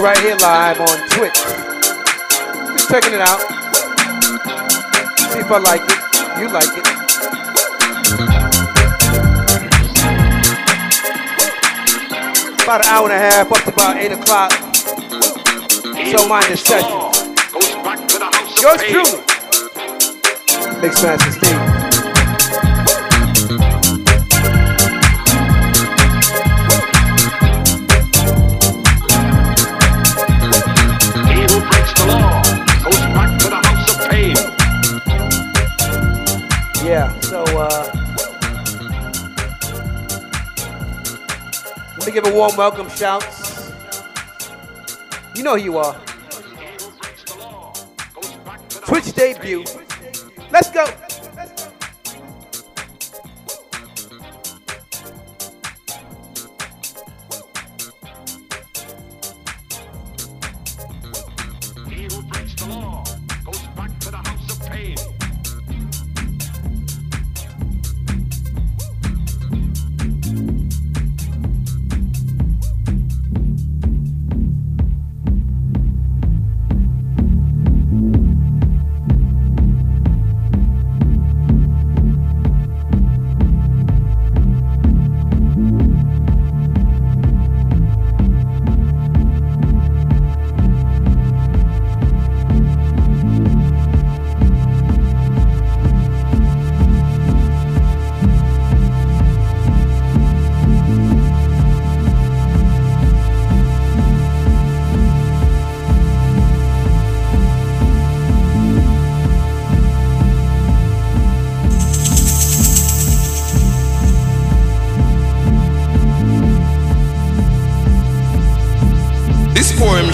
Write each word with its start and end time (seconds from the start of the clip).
Debut 0.00 0.06
right 0.06 0.18
here 0.18 0.36
live 0.36 0.80
on 0.80 1.08
Twitch. 1.10 1.34
Just 2.72 2.88
checking 2.88 3.12
it 3.12 3.20
out. 3.20 3.40
See 5.30 5.40
if 5.40 5.50
I 5.50 5.58
like 5.58 5.82
it. 5.84 5.98
You 6.40 6.48
like 6.48 6.72
it. 6.76 6.86
About 12.62 12.80
an 12.80 12.88
hour 12.88 13.10
and 13.10 13.12
a 13.12 13.18
half, 13.18 13.52
up 13.52 13.64
to 13.64 13.72
about 13.72 13.96
8 13.96 14.12
o'clock. 14.12 14.52
So 16.12 16.28
the 16.28 16.56
session. 16.56 16.90
Yours 18.62 18.82
truly. 18.88 19.20
Mixmaster 20.80 21.32
Steve. 21.32 21.59
A 42.30 42.34
warm 42.34 42.56
welcome 42.56 42.88
shouts. 42.90 43.72
You 45.34 45.42
know 45.42 45.56
who 45.56 45.62
you 45.62 45.78
are. 45.78 46.00
Twitch 48.86 49.12
debut. 49.14 49.64
Let's 50.50 50.70
go. 50.70 50.86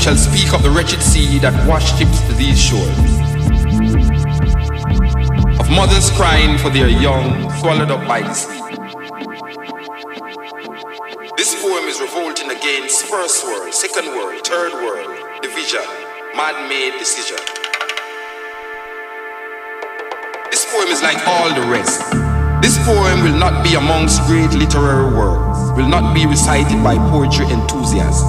Shall 0.06 0.14
speak 0.14 0.52
of 0.54 0.62
the 0.62 0.70
wretched 0.70 1.02
sea 1.02 1.36
that 1.40 1.52
washed 1.66 1.98
ships 1.98 2.20
to 2.28 2.32
these 2.34 2.56
shores. 2.56 2.96
Of 5.58 5.68
mothers 5.68 6.10
crying 6.14 6.58
for 6.58 6.70
their 6.70 6.86
young, 6.86 7.50
swallowed 7.58 7.90
up 7.90 8.06
by 8.06 8.22
the 8.22 8.32
sea. 8.32 8.62
This 11.36 11.60
poem 11.60 11.90
is 11.90 11.98
revolting 12.00 12.54
against 12.54 13.06
first 13.06 13.44
world, 13.46 13.74
second 13.74 14.06
world, 14.14 14.46
third 14.46 14.74
world, 14.74 15.42
division, 15.42 15.82
man-made 16.36 16.94
decision. 17.00 17.42
This 20.52 20.70
poem 20.70 20.86
is 20.86 21.02
like 21.02 21.18
all 21.26 21.50
the 21.52 21.66
rest. 21.66 21.98
This 22.62 22.78
poem 22.86 23.24
will 23.24 23.36
not 23.36 23.64
be 23.64 23.74
amongst 23.74 24.22
great 24.30 24.54
literary 24.54 25.12
works, 25.12 25.58
will 25.74 25.88
not 25.88 26.14
be 26.14 26.26
recited 26.26 26.80
by 26.84 26.94
poetry 27.10 27.46
enthusiasts. 27.50 28.22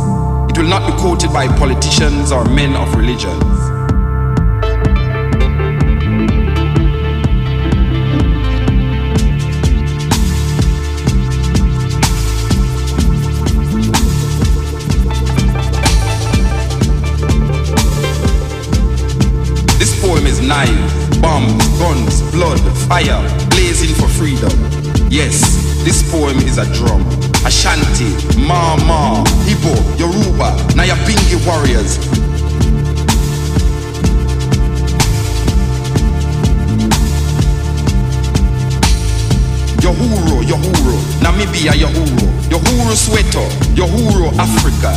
Will 0.58 0.68
not 0.68 0.92
be 0.92 0.98
quoted 1.00 1.32
by 1.32 1.48
politicians 1.48 2.32
or 2.32 2.44
men 2.46 2.76
of 2.76 2.96
religions. 2.96 3.44
This 19.78 20.02
poem 20.02 20.26
is 20.26 20.42
knives, 20.42 21.18
bombs, 21.20 21.68
guns, 21.78 22.22
blood, 22.32 22.60
fire, 22.88 23.22
blazing 23.52 23.94
for 23.94 24.08
freedom. 24.08 24.50
Yes, 25.12 25.40
this 25.84 26.02
poem 26.12 26.38
is 26.38 26.58
a 26.58 26.66
drum. 26.74 27.27
Ashanti, 27.48 28.12
Mau 28.36 28.76
Mau, 28.86 29.24
Igbo, 29.48 29.72
Yoruba, 29.98 30.54
Nyabingi 30.76 31.36
warriors. 31.48 31.98
Uhuru, 39.80 40.44
Uhuru, 40.44 41.00
Namibia, 41.22 41.72
Uhuru, 41.72 42.28
Uhuru 42.52 42.96
Soweto, 42.98 43.48
Uhuru 43.78 44.28
Africa. 44.38 44.92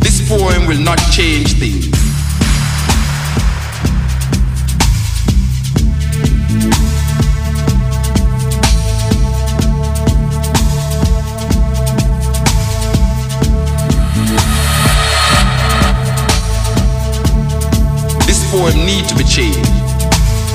This 0.00 0.20
poem 0.28 0.66
will 0.66 0.80
not 0.80 0.98
change 1.10 1.54
things. 1.54 1.95
This 18.56 18.72
poem 18.72 18.88
need 18.88 19.04
to 19.04 19.14
be 19.20 19.24
changed. 19.28 19.68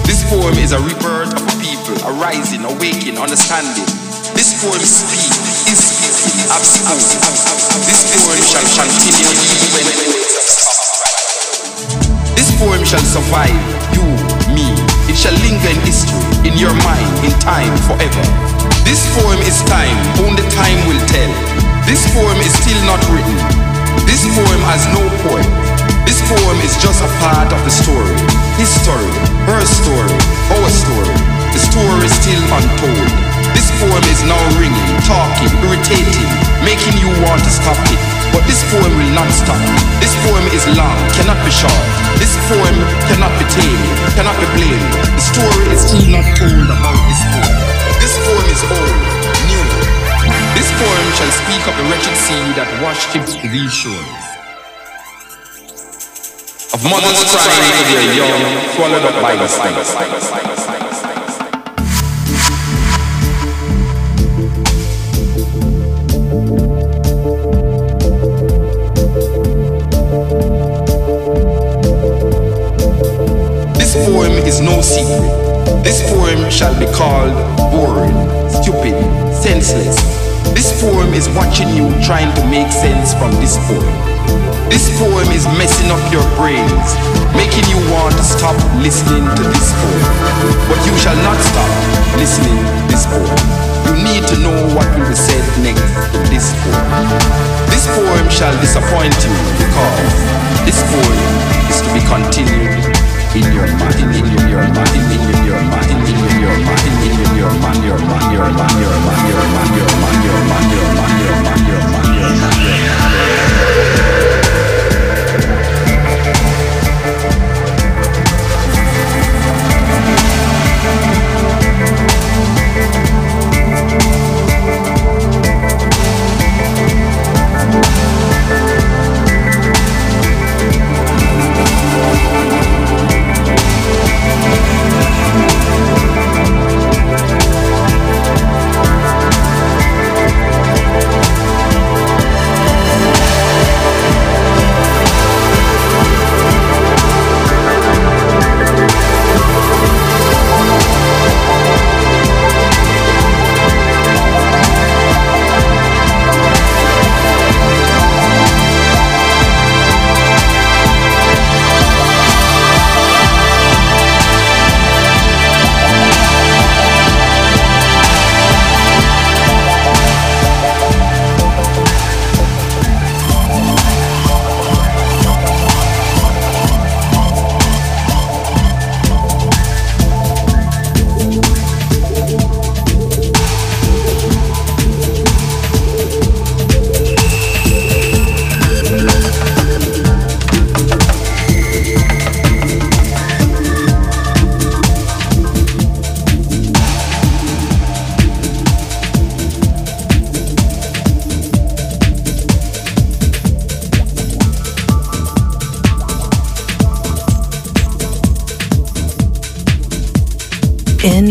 This 0.10 0.26
poem 0.26 0.58
is 0.58 0.74
a 0.74 0.82
rebirth 0.82 1.38
of 1.38 1.46
a 1.46 1.54
people, 1.62 1.94
arising, 2.10 2.66
awakening, 2.66 3.22
understanding. 3.22 3.86
This 4.34 4.58
poem 4.58 4.82
speaks, 4.82 5.70
is 5.70 5.78
speaking, 5.78 6.50
spoken. 6.66 7.22
This 7.86 8.02
poem 8.10 8.42
shall 8.42 8.66
continue 8.74 9.30
even 9.38 9.70
when. 9.78 9.86
This 12.34 12.50
poem 12.58 12.82
shall 12.90 13.06
survive, 13.06 13.54
you, 13.94 14.02
me. 14.58 14.66
It 15.06 15.14
shall 15.14 15.38
linger 15.46 15.70
in 15.70 15.78
history, 15.86 16.26
in 16.42 16.58
your 16.58 16.74
mind, 16.82 17.06
in 17.22 17.30
time, 17.38 17.70
forever. 17.86 18.26
This 18.82 19.06
poem 19.14 19.38
is 19.46 19.62
time, 19.70 19.94
only 20.26 20.42
time 20.58 20.82
will 20.90 20.98
tell. 21.06 21.32
This 21.86 22.02
poem 22.18 22.42
is 22.42 22.50
still 22.66 22.82
not 22.90 22.98
written. 23.14 23.38
This 24.10 24.26
poem 24.34 24.62
has 24.66 24.90
no 24.90 25.06
point. 25.30 25.61
This 26.32 26.48
poem 26.48 26.64
is 26.64 26.76
just 26.80 27.04
a 27.04 27.12
part 27.20 27.52
of 27.52 27.60
the 27.68 27.74
story. 27.76 28.16
His 28.56 28.72
story, 28.72 29.12
her 29.52 29.60
story, 29.68 30.16
our 30.56 30.70
story. 30.72 31.12
The 31.52 31.60
story 31.60 32.08
is 32.08 32.14
still 32.16 32.40
untold. 32.56 33.12
This 33.52 33.68
poem 33.84 34.00
is 34.08 34.24
now 34.24 34.40
ringing, 34.56 34.96
talking, 35.04 35.52
irritating, 35.60 36.32
making 36.64 36.96
you 37.04 37.12
want 37.28 37.44
to 37.44 37.52
stop 37.52 37.76
it. 37.92 38.00
But 38.32 38.48
this 38.48 38.64
poem 38.72 38.96
will 38.96 39.12
not 39.12 39.28
stop. 39.36 39.60
This 40.00 40.16
poem 40.24 40.48
is 40.56 40.64
long, 40.72 40.96
cannot 41.20 41.36
be 41.44 41.52
short. 41.52 41.84
This 42.16 42.32
poem 42.48 42.80
cannot 43.12 43.36
be 43.36 43.44
tamed, 43.52 43.92
cannot 44.16 44.40
be 44.40 44.48
blamed. 44.56 44.88
The 45.12 45.24
story 45.36 45.68
is 45.76 45.84
still 45.84 46.16
not 46.16 46.24
told 46.40 46.64
about 46.64 46.96
this 47.12 47.22
poem. 47.28 47.60
This 48.00 48.16
poem 48.24 48.48
is 48.48 48.62
old, 48.72 48.98
new. 49.52 49.68
This 50.56 50.72
poem 50.80 51.06
shall 51.12 51.34
speak 51.44 51.64
of 51.68 51.76
the 51.76 51.86
wretched 51.92 52.16
sea 52.16 52.56
that 52.56 52.72
washed 52.80 53.12
ships 53.12 53.36
to 53.36 53.52
these 53.52 53.76
shores 53.76 54.31
of 56.84 56.90
mothers 56.90 57.24
crying 57.30 57.94
their 57.94 58.14
young, 58.16 58.42
swallowed 58.74 59.04
up 59.04 59.22
by 59.22 59.36
the 59.36 59.48
snakes. 59.48 59.94
This 73.78 73.94
poem 74.06 74.32
is 74.46 74.60
no 74.62 74.82
secret. 74.82 75.84
This 75.84 76.02
poem 76.10 76.50
shall 76.50 76.78
be 76.80 76.86
called 76.94 77.34
boring, 77.72 78.50
stupid, 78.50 78.96
senseless, 79.34 79.98
this 80.62 80.78
poem 80.80 81.12
is 81.18 81.26
watching 81.34 81.74
you 81.74 81.90
trying 82.06 82.30
to 82.38 82.46
make 82.46 82.70
sense 82.70 83.18
from 83.18 83.34
this 83.42 83.58
poem. 83.66 83.82
This 84.70 84.94
poem 85.02 85.26
is 85.34 85.50
messing 85.58 85.90
up 85.90 85.98
your 86.14 86.22
brains, 86.38 86.86
making 87.34 87.66
you 87.66 87.82
want 87.90 88.14
to 88.14 88.22
stop 88.22 88.54
listening 88.78 89.26
to 89.26 89.42
this 89.42 89.74
poem. 89.82 90.06
But 90.70 90.78
you 90.86 90.94
shall 91.02 91.18
not 91.26 91.42
stop 91.42 91.66
listening 92.14 92.62
to 92.62 92.94
this 92.94 93.10
poem. 93.10 93.42
You 93.90 94.06
need 94.06 94.22
to 94.30 94.38
know 94.46 94.54
what 94.78 94.86
will 94.94 95.10
be 95.10 95.18
said 95.18 95.42
next 95.66 95.82
in 96.14 96.30
this 96.30 96.54
poem. 96.62 97.10
This 97.74 97.90
poem 97.98 98.30
shall 98.30 98.54
disappoint 98.62 99.18
you 99.18 99.34
because 99.66 100.14
this 100.62 100.78
poem 100.94 101.22
is 101.74 101.82
to 101.82 101.90
be 101.90 102.06
continued 102.06 103.01
mind, 103.34 103.54
your 103.54 103.68
mind, 103.68 104.00
your 104.00 104.48
your 104.50 104.68
mind, 104.68 104.92
your 104.92 105.46
your 105.46 105.62
mind, 105.62 105.92
your 105.92 106.32
your 106.32 106.52
mind, 106.52 106.52
your 106.52 106.52
your 106.52 106.60
mind, 106.62 107.04
your 107.12 107.38
your 107.38 107.52
mind, 107.52 107.84
your 107.84 107.98
your 107.98 108.02
mind, 108.02 108.32
your 108.32 108.42
your 108.42 108.52
mind, 108.52 108.80
your 108.80 108.92
your 108.92 108.98
mind, 108.98 108.98
your 108.98 109.00
your 109.02 109.48
mind, 109.52 109.72
your 109.72 109.78
your 109.78 109.78
mind, 109.78 109.78
your 109.78 109.88
your 109.88 109.96
mind, 110.42 110.62
your 110.62 110.72
your 110.72 110.92
mind, 110.92 111.18
your 111.22 111.22
your 111.22 111.22
mind, 111.22 111.28
your 111.32 111.32
your 111.32 111.32
mind, 111.32 111.62
your 111.62 111.80
your 111.80 111.88
mind, 111.92 112.12
your 112.12 112.28
your 112.28 112.48
mind, 112.92 114.21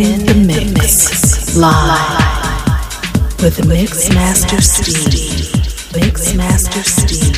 in 0.01 0.25
the 0.25 0.35
mix, 0.47 1.57
live 1.57 3.43
with 3.43 3.57
the 3.57 3.67
Mix 3.67 4.09
Master 4.09 4.61
Steve. 4.63 5.53
Mix 5.95 6.35
Master 6.35 6.83
Steve. 6.83 7.30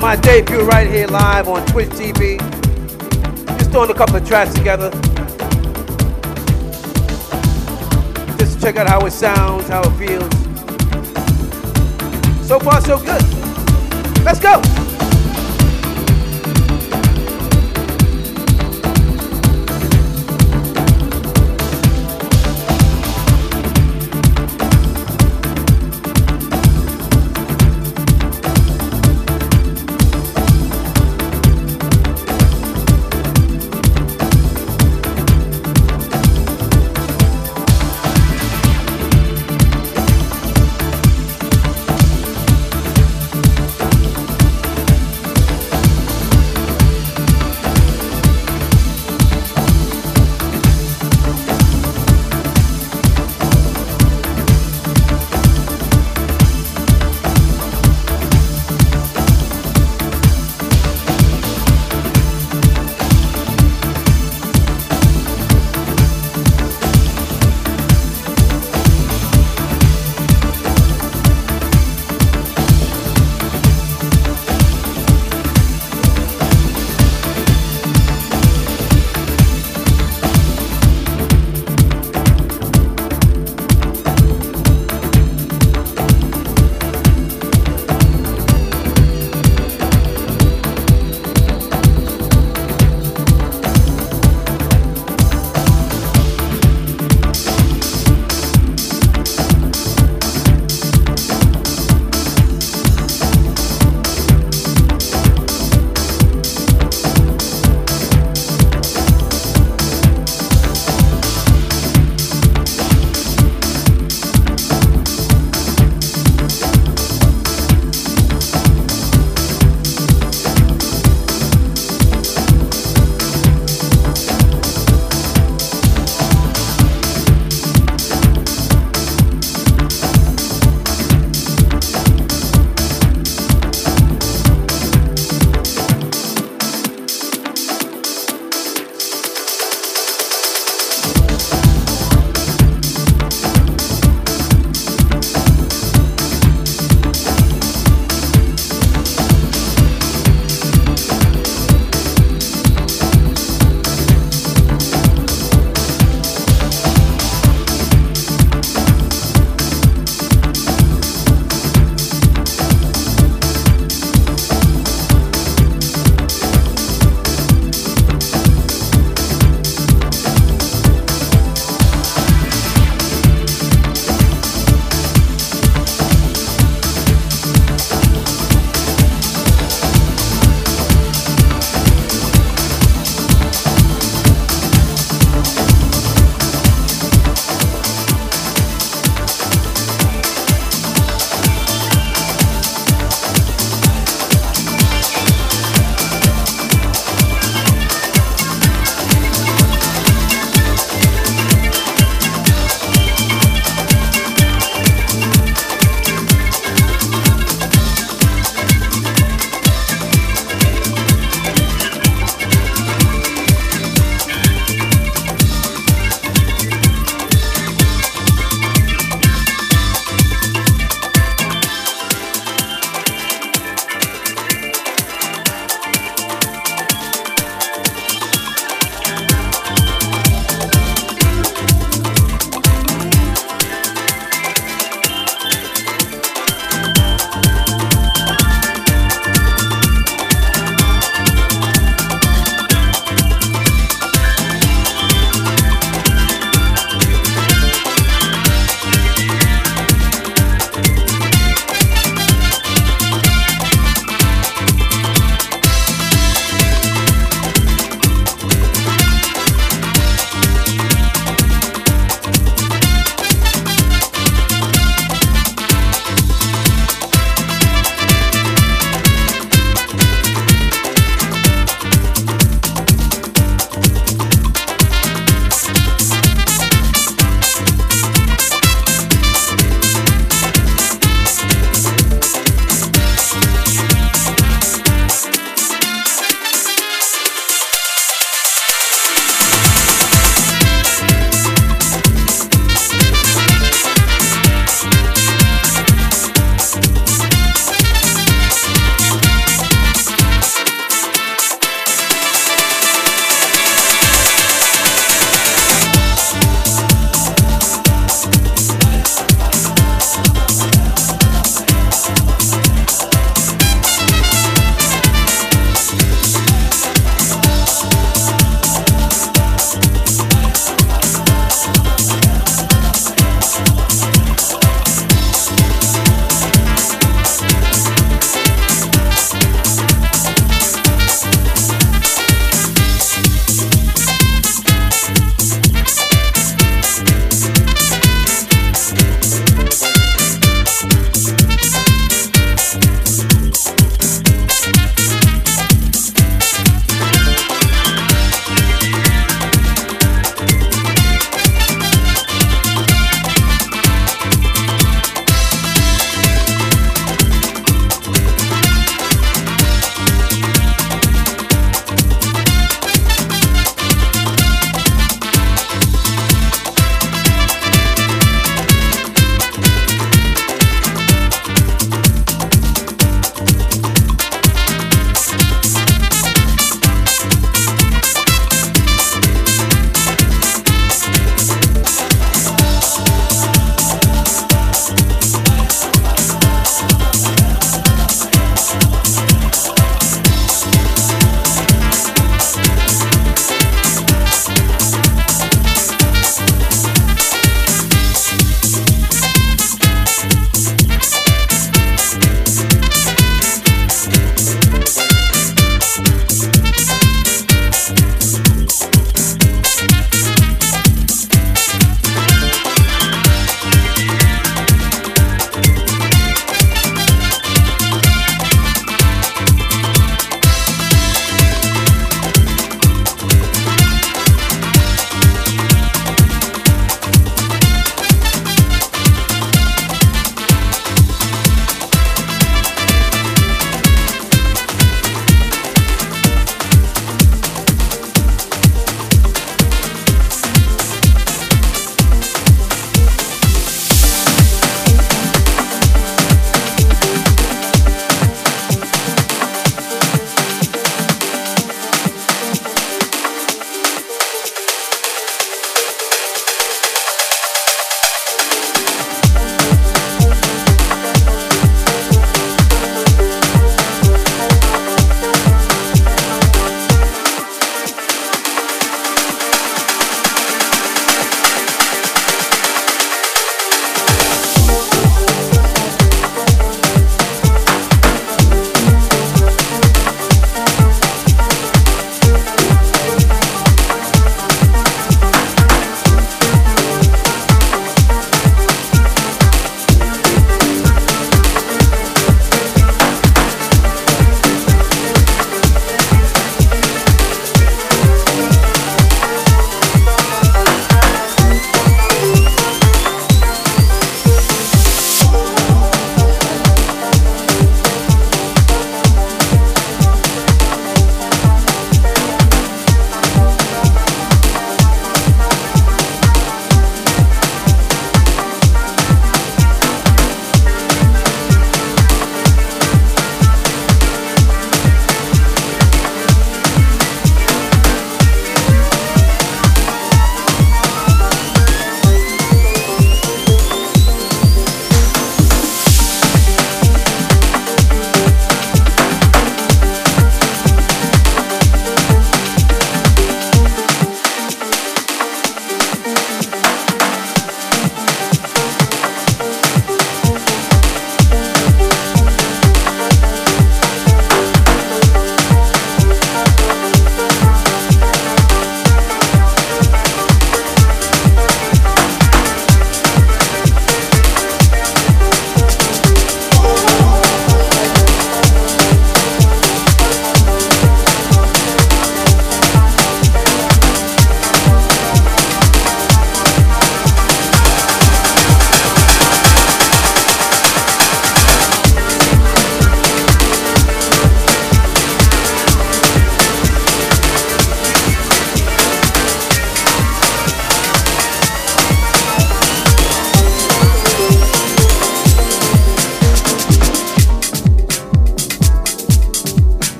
My 0.00 0.14
debut 0.14 0.60
right 0.62 0.88
here 0.88 1.06
live 1.08 1.48
on 1.48 1.66
Twitch 1.66 1.88
TV. 1.90 2.38
Just 3.58 3.70
throwing 3.72 3.90
a 3.90 3.94
couple 3.94 4.16
of 4.16 4.26
tracks 4.26 4.54
together. 4.54 4.90
Just 8.38 8.54
to 8.54 8.60
check 8.60 8.76
out 8.76 8.88
how 8.88 9.04
it 9.04 9.10
sounds, 9.10 9.68
how 9.68 9.82
it 9.82 9.90
feels. 9.98 10.32
So 12.46 12.58
far, 12.60 12.80
so 12.80 12.98
good. 12.98 13.22
Let's 14.24 14.40
go. 14.40 14.77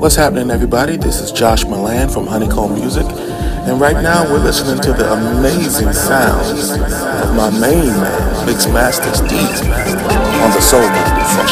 What's 0.00 0.16
happening, 0.16 0.50
everybody? 0.50 0.96
This 0.96 1.20
is 1.20 1.30
Josh 1.30 1.66
Milan 1.66 2.08
from 2.08 2.26
Honeycomb 2.26 2.72
Music, 2.72 3.04
and 3.04 3.78
right 3.78 4.02
now 4.02 4.24
we're 4.24 4.42
listening 4.42 4.80
to 4.80 4.94
the 4.94 5.12
amazing 5.12 5.92
sounds 5.92 6.70
of 6.70 7.36
my 7.36 7.50
main 7.60 7.84
man, 7.84 8.46
Mixmaster 8.48 9.14
Steve, 9.14 9.60
on 10.40 10.50
the 10.52 10.60
Soul 10.62 10.80
Rosa, 10.80 11.44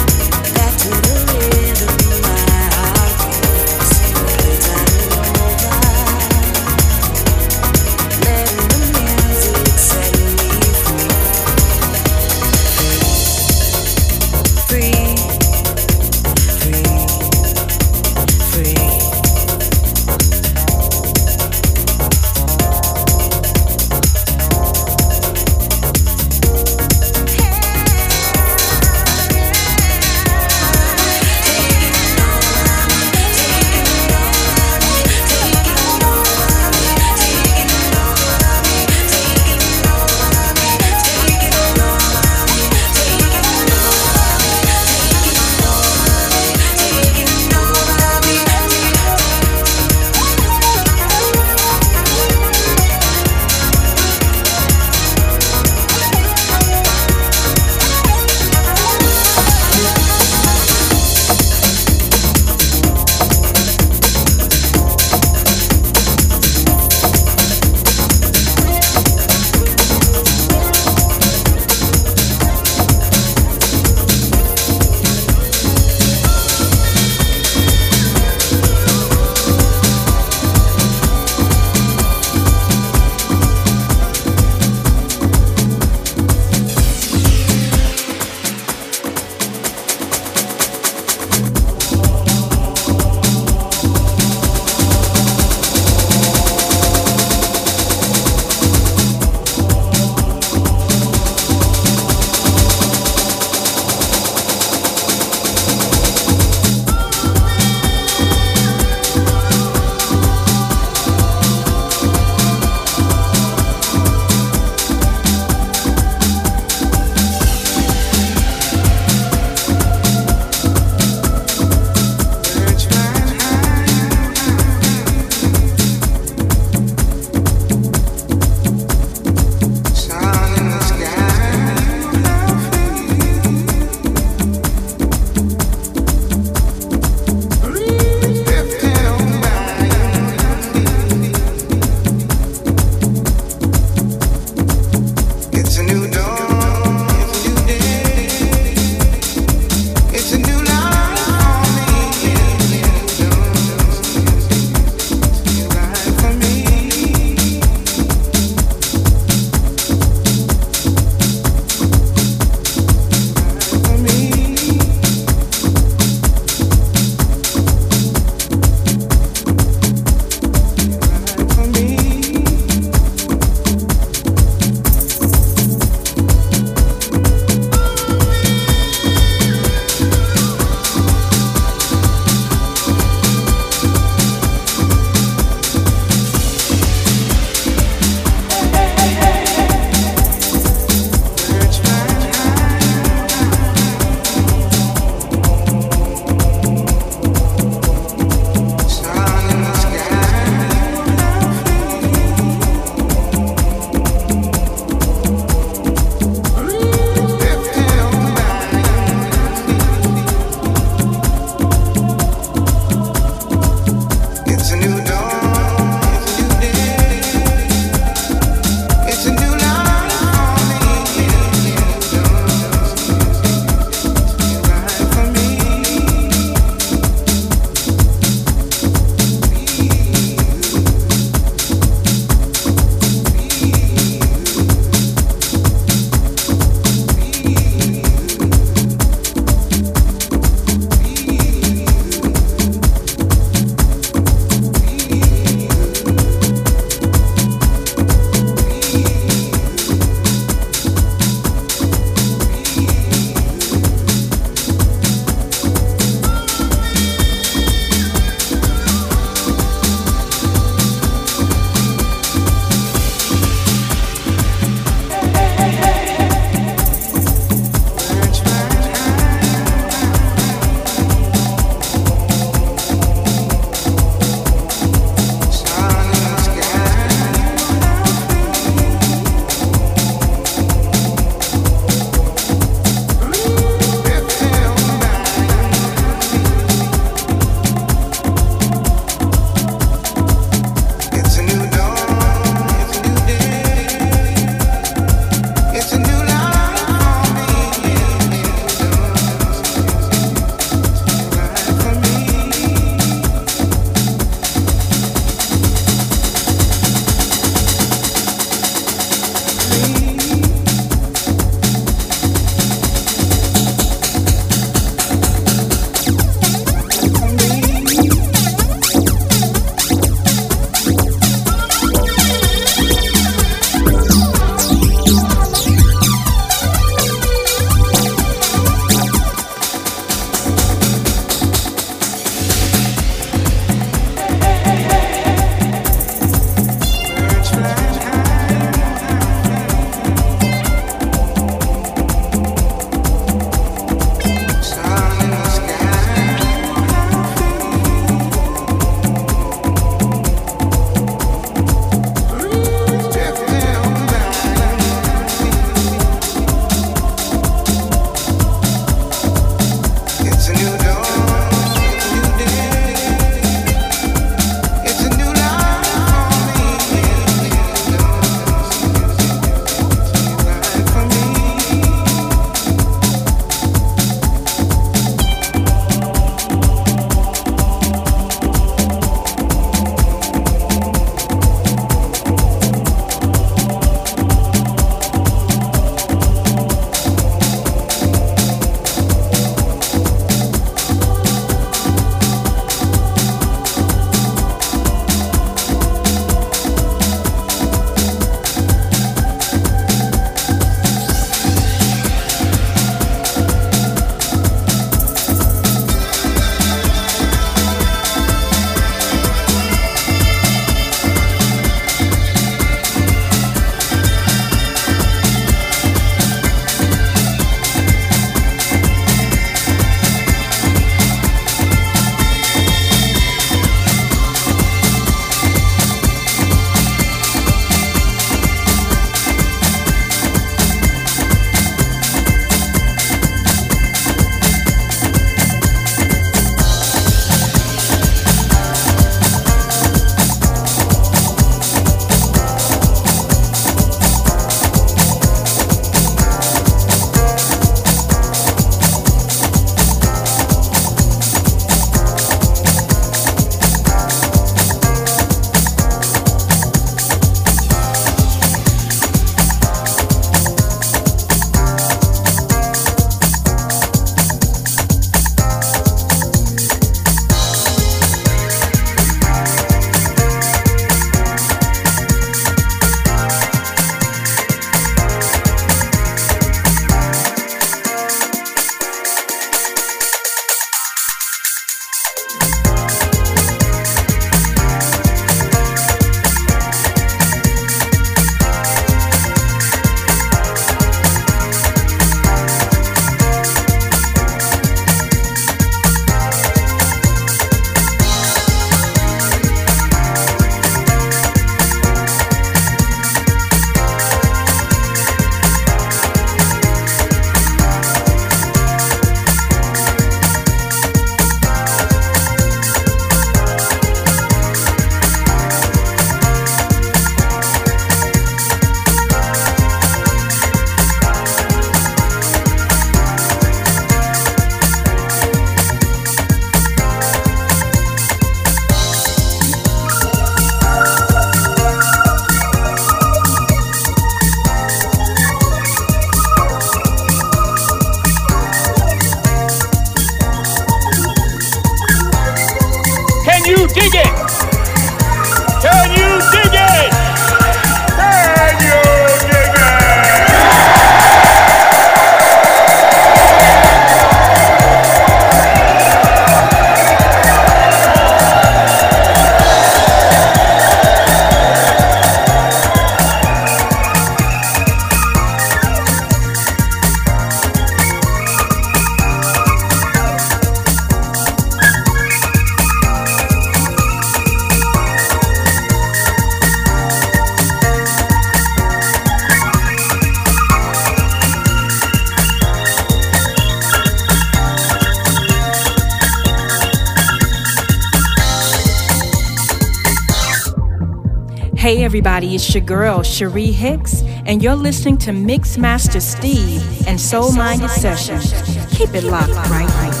everybody, 591.91 592.35
it's 592.35 592.55
your 592.55 592.63
girl 592.63 593.03
Cherie 593.03 593.51
Hicks, 593.51 594.01
and 594.25 594.41
you're 594.41 594.55
listening 594.55 594.97
to 594.99 595.11
Mix 595.11 595.57
Master 595.57 595.99
Steve 595.99 596.87
and 596.87 596.97
Soul 596.97 597.33
Minded 597.33 597.69
Sessions. 597.69 598.31
Keep 598.77 598.95
it 598.95 599.03
locked 599.03 599.35
right 599.49 600.00